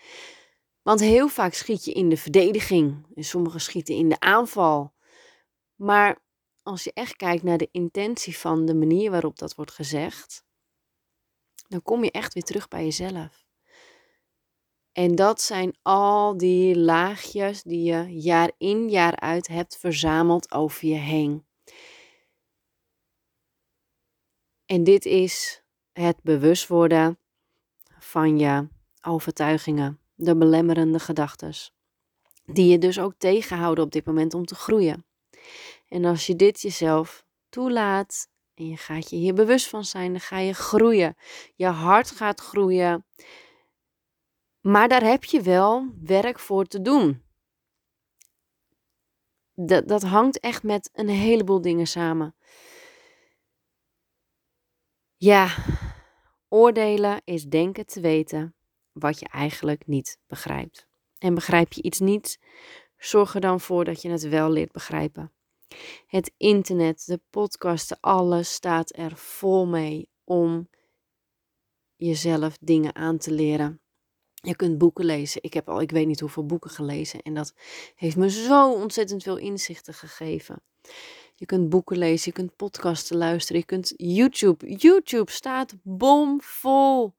Want 0.83 1.01
heel 1.01 1.29
vaak 1.29 1.55
schiet 1.55 1.85
je 1.85 1.93
in 1.93 2.09
de 2.09 2.17
verdediging 2.17 3.07
en 3.15 3.25
sommigen 3.25 3.61
schieten 3.61 3.95
in 3.95 4.09
de 4.09 4.21
aanval. 4.21 4.95
Maar 5.75 6.23
als 6.63 6.85
je 6.85 6.93
echt 6.93 7.17
kijkt 7.17 7.43
naar 7.43 7.59
de 7.59 7.69
intentie 7.73 8.39
van 8.39 8.67
de 8.67 8.75
manier 8.75 9.11
waarop 9.11 9.39
dat 9.39 9.55
wordt 9.55 9.73
gezegd, 9.73 10.45
dan 11.69 11.83
kom 11.83 12.05
je 12.05 12.11
echt 12.11 12.35
weer 12.35 12.43
terug 12.43 12.69
bij 12.69 12.85
jezelf. 12.85 13.50
En 14.93 15.15
dat 15.15 15.41
zijn 15.41 15.77
al 15.83 16.37
die 16.37 16.77
laagjes 16.79 17.63
die 17.63 17.83
je 17.83 18.21
jaar 18.21 18.51
in 18.59 18.89
jaar 18.89 19.17
uit 19.17 19.47
hebt 19.47 19.79
verzameld 19.79 20.53
over 20.53 20.89
je 20.89 20.95
heen. 20.95 21.45
En 24.67 24.85
dit 24.85 25.05
is 25.05 25.63
het 25.93 26.23
bewust 26.23 26.67
worden 26.67 27.19
van 27.99 28.39
je 28.39 28.69
overtuigingen, 29.03 30.01
de 30.15 30.37
belemmerende 30.37 30.99
gedachten, 30.99 31.55
die 32.45 32.71
je 32.71 32.79
dus 32.79 32.99
ook 32.99 33.15
tegenhouden 33.19 33.85
op 33.85 33.91
dit 33.91 34.05
moment 34.05 34.35
om 34.35 34.45
te 34.45 34.55
groeien. 34.55 35.05
En 35.89 36.05
als 36.05 36.27
je 36.27 36.37
dit 36.37 36.61
jezelf 36.61 37.25
toelaat 37.49 38.29
en 38.55 38.69
je 38.69 38.77
gaat 38.77 39.11
je 39.11 39.17
hier 39.17 39.35
bewust 39.35 39.69
van 39.69 39.85
zijn, 39.85 40.11
dan 40.11 40.21
ga 40.21 40.39
je 40.39 40.55
groeien. 40.55 41.17
Je 41.55 41.67
hart 41.67 42.11
gaat 42.11 42.41
groeien. 42.41 43.05
Maar 44.61 44.89
daar 44.89 45.03
heb 45.03 45.25
je 45.25 45.43
wel 45.43 45.95
werk 46.03 46.39
voor 46.39 46.65
te 46.65 46.83
doen. 46.83 47.23
Dat, 49.55 49.89
dat 49.89 50.03
hangt 50.03 50.41
echt 50.41 50.63
met 50.63 50.91
een 50.93 51.09
heleboel 51.09 51.61
dingen 51.61 51.87
samen. 51.87 52.35
Ja, 55.17 55.57
oordelen 56.49 57.21
is 57.25 57.45
denken 57.45 57.87
te 57.87 58.01
weten 58.01 58.55
wat 58.93 59.19
je 59.19 59.29
eigenlijk 59.29 59.87
niet 59.87 60.19
begrijpt. 60.27 60.89
En 61.19 61.35
begrijp 61.35 61.73
je 61.73 61.83
iets 61.83 61.99
niet, 61.99 62.39
zorg 62.97 63.35
er 63.35 63.41
dan 63.41 63.61
voor 63.61 63.85
dat 63.85 64.03
je 64.03 64.11
het 64.11 64.29
wel 64.29 64.51
leert 64.51 64.73
begrijpen. 64.73 65.33
Het 66.07 66.33
internet, 66.37 67.07
de 67.07 67.21
podcasten, 67.31 67.97
alles 68.01 68.53
staat 68.53 68.97
er 68.97 69.17
vol 69.17 69.67
mee 69.67 70.09
om 70.25 70.69
jezelf 71.97 72.57
dingen 72.61 72.95
aan 72.95 73.19
te 73.19 73.33
leren. 73.33 73.80
Je 74.41 74.57
kunt 74.57 74.79
boeken 74.79 75.05
lezen. 75.05 75.43
Ik 75.43 75.55
heb 75.55 75.69
al, 75.69 75.81
ik 75.81 75.91
weet 75.91 76.07
niet 76.07 76.21
hoeveel 76.21 76.47
boeken 76.47 76.71
gelezen. 76.71 77.23
En 77.23 77.35
dat 77.35 77.55
heeft 77.95 78.17
me 78.17 78.31
zo 78.31 78.73
ontzettend 78.73 79.23
veel 79.23 79.37
inzichten 79.37 79.95
gegeven. 79.95 80.63
Je 81.35 81.47
kunt 81.47 81.69
boeken 81.69 81.99
lezen, 81.99 82.23
je 82.25 82.33
kunt 82.33 82.57
podcasten 82.57 83.17
luisteren, 83.17 83.61
je 83.61 83.67
kunt 83.67 83.93
YouTube. 83.97 84.77
YouTube 84.77 85.31
staat 85.31 85.75
bomvol 85.83 87.15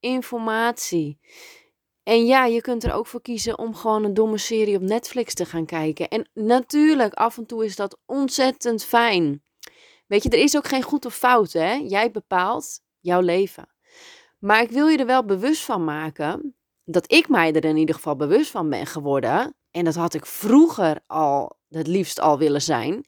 informatie. 0.00 1.18
En 2.02 2.26
ja, 2.26 2.44
je 2.44 2.60
kunt 2.60 2.84
er 2.84 2.92
ook 2.92 3.06
voor 3.06 3.22
kiezen 3.22 3.58
om 3.58 3.74
gewoon 3.74 4.04
een 4.04 4.14
domme 4.14 4.38
serie 4.38 4.76
op 4.76 4.82
Netflix 4.82 5.34
te 5.34 5.44
gaan 5.44 5.66
kijken. 5.66 6.08
En 6.08 6.28
natuurlijk, 6.34 7.14
af 7.14 7.38
en 7.38 7.46
toe 7.46 7.64
is 7.64 7.76
dat 7.76 7.98
ontzettend 8.06 8.84
fijn. 8.84 9.42
Weet 10.06 10.22
je, 10.22 10.28
er 10.28 10.42
is 10.42 10.56
ook 10.56 10.66
geen 10.66 10.82
goed 10.82 11.04
of 11.04 11.14
fout, 11.14 11.52
hè? 11.52 11.72
Jij 11.72 12.10
bepaalt 12.10 12.80
jouw 13.00 13.20
leven. 13.20 13.68
Maar 14.38 14.62
ik 14.62 14.70
wil 14.70 14.88
je 14.88 14.98
er 14.98 15.06
wel 15.06 15.24
bewust 15.24 15.62
van 15.62 15.84
maken 15.84 16.55
dat 16.86 17.12
ik 17.12 17.28
mij 17.28 17.52
er 17.52 17.64
in 17.64 17.76
ieder 17.76 17.94
geval 17.94 18.16
bewust 18.16 18.50
van 18.50 18.70
ben 18.70 18.86
geworden. 18.86 19.54
En 19.70 19.84
dat 19.84 19.94
had 19.94 20.14
ik 20.14 20.26
vroeger 20.26 21.00
al 21.06 21.58
het 21.68 21.86
liefst 21.86 22.20
al 22.20 22.38
willen 22.38 22.62
zijn. 22.62 23.04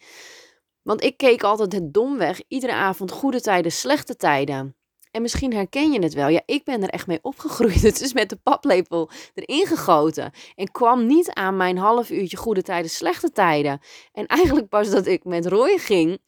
Want 0.82 1.02
ik 1.02 1.16
keek 1.16 1.42
altijd 1.42 1.72
het 1.72 1.94
domweg, 1.94 2.40
iedere 2.48 2.72
avond 2.72 3.12
goede 3.12 3.40
tijden, 3.40 3.72
slechte 3.72 4.16
tijden. 4.16 4.76
En 5.10 5.22
misschien 5.22 5.54
herken 5.54 5.92
je 5.92 6.02
het 6.02 6.14
wel. 6.14 6.28
Ja, 6.28 6.42
ik 6.44 6.64
ben 6.64 6.82
er 6.82 6.88
echt 6.88 7.06
mee 7.06 7.18
opgegroeid. 7.22 7.82
Het 7.92 8.00
is 8.00 8.12
met 8.12 8.28
de 8.28 8.36
paplepel 8.36 9.10
erin 9.34 9.66
gegoten. 9.66 10.32
En 10.54 10.70
kwam 10.70 11.06
niet 11.06 11.32
aan 11.32 11.56
mijn 11.56 11.78
half 11.78 12.10
uurtje 12.10 12.36
goede 12.36 12.62
tijden, 12.62 12.90
slechte 12.90 13.30
tijden. 13.30 13.80
En 14.12 14.26
eigenlijk 14.26 14.68
pas 14.68 14.90
dat 14.90 15.06
ik 15.06 15.24
met 15.24 15.46
Roy 15.46 15.78
ging, 15.78 16.18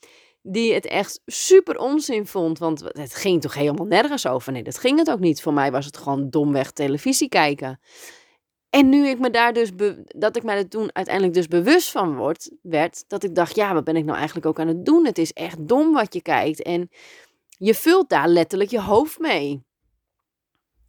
die 0.43 0.75
het 0.75 0.87
echt 0.87 1.21
super 1.27 1.77
onzin 1.77 2.27
vond. 2.27 2.59
Want 2.59 2.81
het 2.81 3.15
ging 3.15 3.41
toch 3.41 3.55
helemaal 3.55 3.87
nergens 3.87 4.27
over. 4.27 4.53
Nee, 4.53 4.63
dat 4.63 4.79
ging 4.79 4.99
het 4.99 5.11
ook 5.11 5.21
niet. 5.21 5.43
Voor 5.43 5.53
mij 5.53 5.71
was 5.71 5.87
het 5.87 5.97
gewoon 5.97 6.31
domweg 6.31 6.71
televisie 6.71 7.29
kijken. 7.29 7.81
En 8.71 8.89
nu 8.89 9.07
ik 9.07 9.19
me 9.19 9.31
daar 9.31 9.53
dus, 9.53 9.71
dat 10.05 10.37
ik 10.37 10.43
mij 10.43 10.57
er 10.57 10.69
toen 10.69 10.91
uiteindelijk 10.93 11.35
dus 11.35 11.49
bewust 11.49 11.91
van 11.91 12.17
word, 12.17 12.51
werd, 12.63 13.05
dat 13.09 13.23
ik 13.25 13.35
dacht, 13.35 13.55
ja, 13.55 13.75
wat 13.75 13.85
ben 13.85 13.97
ik 13.97 14.05
nou 14.05 14.17
eigenlijk 14.17 14.47
ook 14.47 14.61
aan 14.61 14.69
het 14.69 14.85
doen? 14.85 15.07
Het 15.07 15.19
is 15.19 15.33
echt 15.33 15.69
dom 15.69 15.93
wat 15.93 16.15
je 16.15 16.23
kijkt. 16.23 16.63
En 16.63 16.91
je 17.49 17.75
vult 17.75 18.09
daar 18.09 18.29
letterlijk 18.29 18.71
je 18.71 18.81
hoofd 18.81 19.19
mee. 19.19 19.63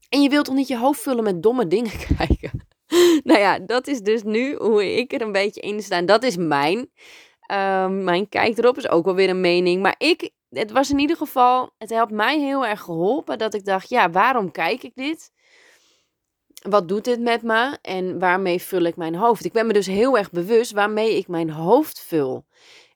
En 0.10 0.22
je 0.22 0.30
wilt 0.30 0.46
toch 0.46 0.56
niet 0.56 0.68
je 0.68 0.78
hoofd 0.78 1.02
vullen 1.02 1.24
met 1.24 1.44
domme 1.44 1.68
dingen 1.68 1.92
kijken? 2.18 2.68
nou 3.24 3.40
ja, 3.40 3.60
dat 3.60 3.88
is 3.88 4.00
dus 4.00 4.24
nu 4.24 4.56
hoe 4.56 4.98
ik 4.98 5.14
er 5.14 5.22
een 5.22 5.32
beetje 5.32 5.62
in 5.62 5.82
sta. 5.82 6.02
Dat 6.02 6.24
is 6.24 6.38
mijn, 6.38 6.90
uh, 7.52 7.88
mijn 7.88 8.30
kijk 8.30 8.58
erop. 8.58 8.78
Is 8.78 8.90
ook 8.90 9.06
wel 9.06 9.16
weer 9.16 9.30
een 9.30 9.42
mening. 9.42 9.82
Maar 9.82 9.96
ik, 9.98 10.30
het 10.50 10.72
was 10.72 10.90
in 10.90 11.00
ieder 11.00 11.18
geval, 11.18 11.70
het 11.78 11.90
helpt 11.90 12.12
mij 12.12 12.40
heel 12.40 12.66
erg 12.66 12.82
geholpen. 12.82 13.38
Dat 13.38 13.54
ik 13.54 13.66
dacht, 13.66 13.90
ja, 13.90 14.10
waarom 14.10 14.52
kijk 14.52 14.84
ik 14.84 14.92
dit? 14.96 15.32
Wat 16.70 16.88
doet 16.88 17.06
dit 17.06 17.20
met 17.20 17.42
me? 17.42 17.78
En 17.82 18.20
waarmee 18.20 18.62
vul 18.62 18.82
ik 18.82 18.96
mijn 18.96 19.16
hoofd? 19.16 19.46
Ik 19.46 19.52
ben 19.52 19.68
me 19.68 19.74
dus 19.74 19.88
heel 19.88 20.18
erg 20.18 20.32
bewust 20.32 20.72
waarmee 20.72 21.18
ik 21.18 21.28
mijn 21.28 21.50
hoofd 21.50 22.00
vul. 22.00 22.46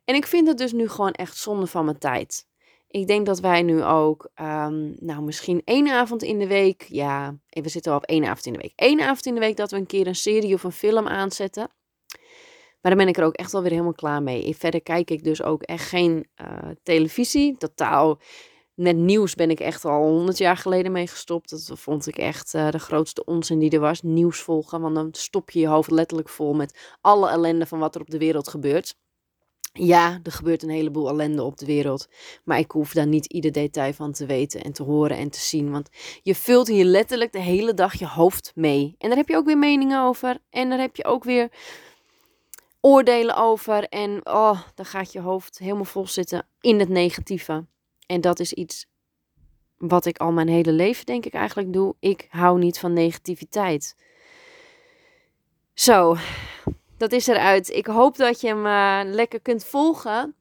En 0.05 0.15
ik 0.15 0.25
vind 0.25 0.47
het 0.47 0.57
dus 0.57 0.71
nu 0.71 0.89
gewoon 0.89 1.12
echt 1.12 1.38
zonde 1.38 1.67
van 1.67 1.85
mijn 1.85 1.97
tijd. 1.97 2.47
Ik 2.88 3.07
denk 3.07 3.25
dat 3.25 3.39
wij 3.39 3.62
nu 3.62 3.83
ook, 3.83 4.29
um, 4.41 4.95
nou 5.00 5.21
misschien 5.21 5.62
één 5.65 5.88
avond 5.88 6.24
in 6.24 6.39
de 6.39 6.47
week, 6.47 6.85
ja, 6.89 7.35
we 7.50 7.69
zitten 7.69 7.91
al 7.91 7.97
op 7.97 8.03
één 8.03 8.24
avond 8.24 8.45
in 8.45 8.53
de 8.53 8.59
week. 8.59 8.74
Eén 8.75 9.01
avond 9.01 9.25
in 9.25 9.33
de 9.33 9.39
week 9.39 9.57
dat 9.57 9.71
we 9.71 9.77
een 9.77 9.85
keer 9.85 10.07
een 10.07 10.15
serie 10.15 10.53
of 10.53 10.63
een 10.63 10.71
film 10.71 11.07
aanzetten. 11.07 11.69
Maar 12.86 12.96
dan 12.96 13.06
ben 13.06 13.13
ik 13.13 13.20
er 13.20 13.25
ook 13.27 13.36
echt 13.36 13.51
wel 13.51 13.62
weer 13.62 13.72
helemaal 13.72 13.94
klaar 13.94 14.24
mee. 14.24 14.56
Verder 14.56 14.82
kijk 14.82 15.12
ik 15.12 15.24
dus 15.24 15.44
ook 15.44 15.62
echt 15.62 15.88
geen 15.88 16.27
uh, 16.42 16.48
televisie. 16.84 17.58
Totaal, 17.58 18.20
net 18.75 18.96
nieuws 18.96 19.36
ben 19.36 19.50
ik 19.50 19.60
echt 19.60 19.86
al 19.86 20.08
honderd 20.08 20.38
jaar 20.38 20.58
geleden 20.58 20.92
mee 20.92 21.08
gestopt. 21.08 21.50
Dat 21.50 21.80
vond 21.80 22.08
ik 22.08 22.18
echt 22.18 22.54
uh, 22.54 22.70
de 22.70 22.80
grootste 22.80 23.25
onzin 23.25 23.60
die 23.60 23.70
er 23.70 23.80
was. 23.80 24.01
Nieuws 24.01 24.39
volgen, 24.39 24.82
want 24.82 24.96
dan 24.96 25.10
stop 25.12 25.50
je 25.50 25.60
je 25.60 25.68
hoofd 25.68 25.92
letterlijk 25.92 26.30
vol 26.30 26.54
met 26.54 26.96
alle 27.01 27.30
ellende 27.30 27.65
van 27.65 27.80
wat 27.80 27.96
er 27.96 28.01
op 28.01 28.10
de 28.10 28.18
wereld 28.18 28.48
gebeurt. 28.48 28.96
Ja, 29.74 30.20
er 30.24 30.32
gebeurt 30.32 30.63
een 30.63 30.70
heleboel 30.70 31.10
ellende 31.10 31.44
op 31.44 31.58
de 31.58 31.65
wereld. 31.65 32.08
Maar 32.44 32.60
ik 32.60 32.72
hoef 32.72 32.94
daar 32.94 33.08
niet 33.08 33.25
ieder 33.25 33.51
detail 33.51 33.94
van 33.94 34.12
te 34.12 34.25
weten 34.25 34.62
en 34.62 34.72
te 34.72 34.84
horen 34.84 35.18
en 35.18 35.30
te 35.30 35.39
zien. 35.39 35.72
Want 35.72 35.89
je 36.22 36.36
vult 36.36 36.68
hier 36.68 36.86
letterlijk 36.86 37.32
de 37.32 37.42
hele 37.42 37.74
dag 37.74 37.94
je 37.94 38.08
hoofd 38.08 38.51
mee. 38.56 38.96
En 38.98 39.08
daar 39.08 39.18
heb 39.18 39.27
je 39.27 39.36
ook 39.36 39.46
weer 39.46 39.58
meningen 39.58 40.04
over. 40.04 40.38
En 40.50 40.70
daar 40.70 40.80
heb 40.80 40.96
je 40.96 41.06
ook 41.06 41.24
weer 41.24 41.50
oordelen 42.86 43.36
over. 43.36 43.84
En 43.84 44.20
oh, 44.24 44.62
dan 44.75 44.86
gaat 44.86 45.12
je 45.12 45.20
hoofd 45.20 45.58
helemaal 45.58 45.86
vol 45.86 46.08
zitten 46.08 46.48
in 46.62 46.80
het 46.80 46.89
negatieve. 46.89 47.65
En 48.06 48.22
dat 48.22 48.39
is 48.39 48.54
iets 48.54 48.86
wat 49.77 50.06
ik 50.06 50.18
al 50.18 50.32
mijn 50.32 50.48
hele 50.48 50.72
leven, 50.72 51.06
denk 51.06 51.25
ik, 51.25 51.34
eigenlijk 51.34 51.74
doe. 51.74 51.96
Ik 52.00 52.27
hou 52.30 52.60
niet 52.60 52.80
van 52.80 52.94
negativiteit. 52.94 53.96
Zo, 55.74 56.15
dat 56.98 57.12
is 57.12 57.27
eruit. 57.27 57.70
Ik 57.70 57.88
hoop 57.88 58.18
dat 58.18 58.42
je 58.42 58.48
hem 58.48 58.65
uh, 58.65 59.13
lekker 59.13 59.42
kunt 59.42 59.65
volgen. 59.65 60.36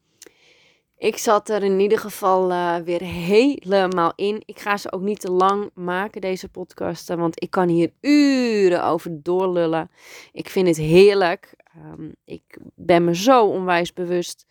Ik 0.98 1.16
zat 1.16 1.48
er 1.48 1.62
in 1.62 1.80
ieder 1.80 1.98
geval 1.98 2.50
uh, 2.50 2.76
weer 2.76 3.02
helemaal 3.02 4.12
in. 4.16 4.42
Ik 4.44 4.58
ga 4.58 4.76
ze 4.76 4.92
ook 4.92 5.00
niet 5.00 5.20
te 5.20 5.30
lang 5.30 5.70
maken, 5.74 6.20
deze 6.20 6.48
podcasten, 6.48 7.18
want 7.18 7.42
ik 7.42 7.50
kan 7.50 7.68
hier 7.68 7.92
uren 8.00 8.84
over 8.84 9.22
doorlullen. 9.22 9.90
Ik 10.32 10.48
vind 10.48 10.66
het 10.66 10.76
heerlijk. 10.76 11.54
Um, 11.78 12.14
ik 12.24 12.58
ben 12.74 13.04
me 13.04 13.14
zo 13.14 13.46
onwijs 13.46 13.92
bewust 13.92 14.46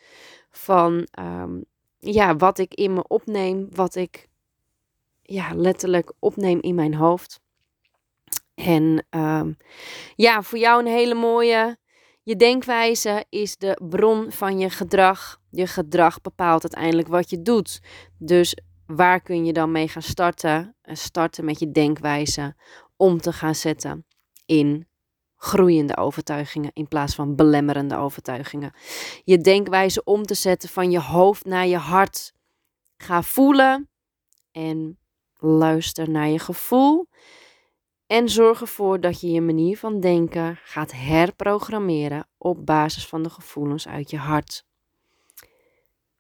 van 0.50 1.08
um, 1.20 1.66
ja, 2.00 2.36
wat 2.36 2.58
ik 2.58 2.74
in 2.74 2.94
me 2.94 3.08
opneem, 3.08 3.68
wat 3.72 3.96
ik 3.96 4.30
ja, 5.22 5.56
letterlijk 5.56 6.14
opneem 6.20 6.62
in 6.62 6.76
mijn 6.76 6.94
hoofd. 6.94 7.42
En 8.56 9.06
um, 9.10 9.58
ja, 10.16 10.42
voor 10.42 10.60
jou 10.60 10.80
een 10.82 10.92
hele 10.92 11.14
mooie 11.14 11.78
je 12.24 12.36
denkwijze 12.36 13.26
is 13.30 13.58
de 13.58 13.82
bron 13.90 14.32
van 14.32 14.60
je 14.60 14.70
gedrag. 14.70 15.42
Je 15.50 15.68
gedrag 15.68 16.22
bepaalt 16.22 16.62
uiteindelijk 16.62 17.08
wat 17.08 17.30
je 17.30 17.42
doet. 17.42 17.82
Dus 18.18 18.58
waar 18.86 19.22
kun 19.22 19.46
je 19.46 19.54
dan 19.54 19.72
mee 19.72 19.88
gaan 19.88 20.02
starten? 20.02 20.76
Starten 20.84 21.46
met 21.46 21.60
je 21.60 21.72
denkwijze 21.72 22.56
om 22.98 23.18
te 23.22 23.34
gaan 23.34 23.56
zetten 23.56 24.06
in 24.46 24.88
groeiende 25.44 25.98
overtuigingen 25.98 26.72
in 26.74 26.88
plaats 26.88 27.16
van 27.16 27.36
belemmerende 27.36 27.96
overtuigingen. 27.96 28.74
Je 29.24 29.38
denkwijze 29.38 30.04
om 30.04 30.24
te 30.24 30.34
zetten 30.34 30.70
van 30.70 30.92
je 30.92 31.00
hoofd 31.00 31.46
naar 31.46 31.68
je 31.68 31.78
hart. 31.78 32.34
Ga 32.98 33.22
voelen 33.22 33.90
en 34.52 34.98
luister 35.38 36.10
naar 36.10 36.28
je 36.28 36.40
gevoel. 36.40 37.08
En 38.08 38.30
zorg 38.30 38.62
ervoor 38.62 39.00
dat 39.00 39.22
je 39.22 39.32
je 39.32 39.42
manier 39.42 39.78
van 39.78 40.00
denken 40.00 40.60
gaat 40.64 40.92
herprogrammeren 40.92 42.28
op 42.38 42.66
basis 42.66 43.08
van 43.08 43.24
de 43.24 43.30
gevoelens 43.30 43.88
uit 43.88 44.10
je 44.10 44.18
hart. 44.18 44.66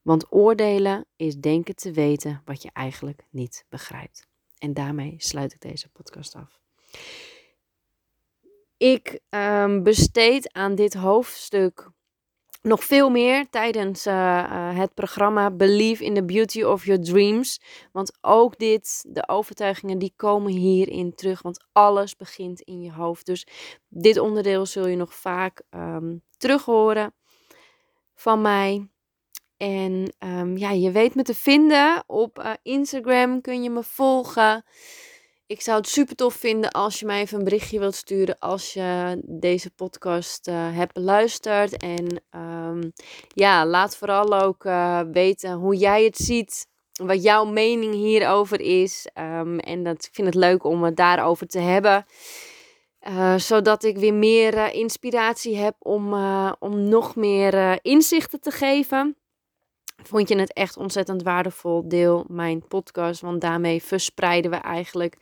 Want 0.01 0.31
oordelen 0.31 1.05
is 1.15 1.35
denken 1.35 1.75
te 1.75 1.91
weten 1.91 2.41
wat 2.45 2.61
je 2.61 2.69
eigenlijk 2.73 3.25
niet 3.29 3.65
begrijpt. 3.69 4.27
En 4.57 4.73
daarmee 4.73 5.15
sluit 5.17 5.53
ik 5.53 5.61
deze 5.61 5.89
podcast 5.89 6.35
af. 6.35 6.59
Ik 8.83 9.19
um, 9.29 9.83
besteed 9.83 10.53
aan 10.53 10.75
dit 10.75 10.93
hoofdstuk 10.93 11.89
nog 12.61 12.83
veel 12.83 13.09
meer 13.09 13.49
tijdens 13.49 14.07
uh, 14.07 14.13
uh, 14.13 14.77
het 14.77 14.93
programma 14.93 15.51
Believe 15.51 16.03
in 16.05 16.13
the 16.13 16.25
Beauty 16.25 16.63
of 16.63 16.85
Your 16.85 17.03
Dreams. 17.03 17.61
Want 17.91 18.17
ook 18.21 18.57
dit, 18.57 19.05
de 19.07 19.27
overtuigingen, 19.27 19.99
die 19.99 20.13
komen 20.15 20.51
hierin 20.51 21.15
terug. 21.15 21.41
Want 21.41 21.65
alles 21.71 22.15
begint 22.15 22.61
in 22.61 22.81
je 22.81 22.91
hoofd. 22.91 23.25
Dus 23.25 23.47
dit 23.87 24.17
onderdeel 24.17 24.65
zul 24.65 24.87
je 24.87 24.95
nog 24.95 25.13
vaak 25.13 25.61
um, 25.69 26.21
terug 26.37 26.65
horen 26.65 27.13
van 28.15 28.41
mij. 28.41 28.87
En 29.57 30.15
um, 30.19 30.57
ja, 30.57 30.71
je 30.71 30.91
weet 30.91 31.15
me 31.15 31.23
te 31.23 31.35
vinden. 31.35 32.03
Op 32.07 32.39
uh, 32.39 32.51
Instagram 32.61 33.41
kun 33.41 33.63
je 33.63 33.69
me 33.69 33.83
volgen. 33.83 34.65
Ik 35.53 35.61
zou 35.61 35.77
het 35.77 35.89
super 35.89 36.15
tof 36.15 36.33
vinden 36.33 36.71
als 36.71 36.99
je 36.99 37.05
mij 37.05 37.21
even 37.21 37.37
een 37.37 37.43
berichtje 37.43 37.79
wilt 37.79 37.95
sturen 37.95 38.39
als 38.39 38.73
je 38.73 39.19
deze 39.25 39.71
podcast 39.71 40.47
uh, 40.47 40.55
hebt 40.75 40.93
beluisterd. 40.93 41.77
En 41.77 42.23
um, 42.35 42.91
ja, 43.27 43.65
laat 43.65 43.97
vooral 43.97 44.41
ook 44.41 44.65
uh, 44.65 45.01
weten 45.11 45.53
hoe 45.53 45.75
jij 45.75 46.03
het 46.03 46.17
ziet. 46.17 46.67
Wat 46.93 47.23
jouw 47.23 47.45
mening 47.45 47.93
hierover 47.93 48.61
is. 48.61 49.07
Um, 49.13 49.59
en 49.59 49.83
dat, 49.83 50.05
ik 50.05 50.13
vind 50.13 50.27
het 50.27 50.35
leuk 50.35 50.63
om 50.63 50.83
het 50.83 50.95
daarover 50.95 51.47
te 51.47 51.59
hebben. 51.59 52.05
Uh, 53.07 53.37
zodat 53.37 53.83
ik 53.83 53.97
weer 53.97 54.13
meer 54.13 54.73
inspiratie 54.73 55.57
heb 55.57 55.75
om, 55.79 56.13
om 56.59 56.87
nog 56.89 57.15
meer 57.15 57.79
inzichten 57.81 58.41
te 58.41 58.51
geven 58.51 59.17
vond 60.07 60.29
je 60.29 60.39
het 60.39 60.53
echt 60.53 60.77
ontzettend 60.77 61.23
waardevol, 61.23 61.87
deel 61.87 62.25
mijn 62.27 62.67
podcast. 62.67 63.21
Want 63.21 63.41
daarmee 63.41 63.83
verspreiden 63.83 64.51
we 64.51 64.57
eigenlijk 64.57 65.17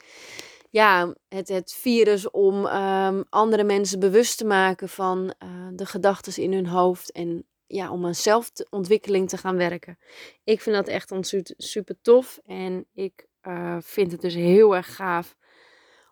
ja, 0.69 1.15
het, 1.27 1.47
het 1.47 1.73
virus 1.73 2.29
om 2.29 2.65
um, 2.65 3.23
andere 3.29 3.63
mensen 3.63 3.99
bewust 3.99 4.37
te 4.37 4.45
maken 4.45 4.89
van 4.89 5.33
uh, 5.43 5.49
de 5.73 5.85
gedachten 5.85 6.43
in 6.43 6.53
hun 6.53 6.67
hoofd. 6.67 7.11
En 7.11 7.45
ja, 7.67 7.91
om 7.91 8.05
aan 8.05 8.15
zelfontwikkeling 8.15 9.29
te 9.29 9.37
gaan 9.37 9.57
werken. 9.57 9.97
Ik 10.43 10.61
vind 10.61 10.75
dat 10.75 10.87
echt 10.87 11.13
super 11.57 11.95
tof. 12.01 12.39
En 12.45 12.85
ik 12.93 13.27
uh, 13.47 13.77
vind 13.79 14.11
het 14.11 14.21
dus 14.21 14.33
heel 14.33 14.75
erg 14.75 14.95
gaaf 14.95 15.35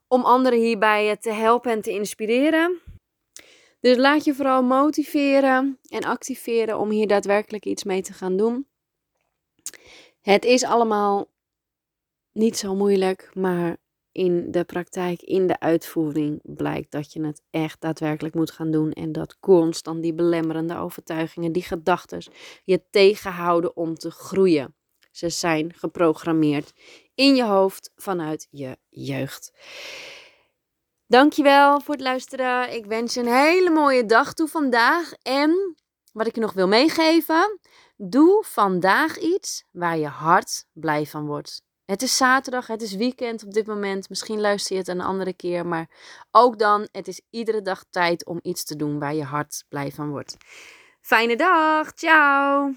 om 0.08 0.24
anderen 0.24 0.60
hierbij 0.60 1.18
te 1.18 1.32
helpen 1.32 1.72
en 1.72 1.82
te 1.82 1.92
inspireren. 1.92 2.80
Dus 3.80 3.98
laat 3.98 4.24
je 4.24 4.34
vooral 4.34 4.64
motiveren 4.64 5.80
en 5.90 6.04
activeren 6.04 6.80
om 6.80 6.90
hier 6.90 7.08
daadwerkelijk 7.08 7.66
iets 7.66 7.84
mee 7.84 8.02
te 8.02 8.14
gaan 8.14 8.38
doen. 8.38 8.68
Het 10.22 10.46
is 10.46 10.64
allemaal 10.64 11.28
niet 12.32 12.58
zo 12.58 12.76
moeilijk, 12.76 13.32
maar 13.34 13.78
in 14.12 14.52
de 14.52 14.64
praktijk, 14.64 15.22
in 15.22 15.48
de 15.48 15.60
uitvoering, 15.60 16.40
blijkt 16.44 16.92
dat 16.92 17.14
je 17.14 17.26
het 17.26 17.42
echt 17.50 17.82
daadwerkelijk 17.82 18.36
moet 18.36 18.52
gaan 18.52 18.72
doen. 18.72 18.92
En 18.92 19.12
dat 19.12 19.40
constant 19.40 20.02
die 20.02 20.14
belemmerende 20.14 20.78
overtuigingen, 20.78 21.52
die 21.52 21.64
gedachten, 21.64 22.24
je 22.64 22.82
tegenhouden 22.90 23.76
om 23.76 23.96
te 23.96 24.12
groeien. 24.12 24.76
Ze 25.12 25.30
zijn 25.30 25.74
geprogrammeerd 25.74 26.74
in 27.16 27.36
je 27.36 27.46
hoofd 27.46 27.92
vanuit 27.96 28.48
je 28.50 28.78
jeugd. 28.90 29.54
Dankjewel 31.10 31.82
voor 31.82 31.94
het 31.94 32.04
luisteren. 32.04 32.74
Ik 32.74 32.86
wens 32.86 33.14
je 33.14 33.20
een 33.20 33.34
hele 33.34 33.70
mooie 33.70 34.06
dag 34.06 34.34
toe 34.34 34.48
vandaag. 34.48 35.14
En 35.22 35.76
wat 36.14 36.28
ik 36.28 36.36
je 36.36 36.42
nog 36.42 36.54
wil 36.54 36.68
meegeven. 36.68 37.60
Doe 37.98 38.44
vandaag 38.48 39.18
iets 39.18 39.64
waar 39.72 39.98
je 39.98 40.08
hart 40.08 40.66
blij 40.74 41.06
van 41.06 41.26
wordt. 41.26 41.62
Het 41.86 42.02
is 42.02 42.18
zaterdag, 42.18 42.68
het 42.68 42.82
is 42.82 42.96
weekend 42.96 43.44
op 43.44 43.54
dit 43.54 43.68
moment. 43.68 44.10
Misschien 44.10 44.42
luister 44.42 44.74
je 44.74 44.80
het 44.80 44.88
een 44.88 45.02
andere 45.02 45.34
keer. 45.34 45.66
Maar 45.66 45.90
ook 46.32 46.60
dan, 46.60 46.88
het 46.92 47.08
is 47.08 47.22
iedere 47.30 47.62
dag 47.62 47.84
tijd 47.90 48.26
om 48.26 48.40
iets 48.42 48.64
te 48.64 48.76
doen 48.76 49.00
waar 49.00 49.16
je 49.16 49.24
hart 49.24 49.64
blij 49.70 49.92
van 49.92 50.10
wordt. 50.10 50.38
Fijne 51.02 51.36
dag. 51.36 51.94
Ciao. 51.94 52.74